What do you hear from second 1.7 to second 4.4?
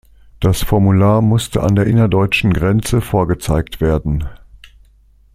der innerdeutschen Grenze vorgezeigt werden.